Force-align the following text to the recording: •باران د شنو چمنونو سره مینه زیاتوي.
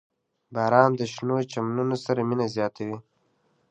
•باران 0.55 0.91
د 0.99 1.01
شنو 1.13 1.37
چمنونو 1.51 1.95
سره 2.05 2.21
مینه 2.29 2.45
زیاتوي. 2.55 2.97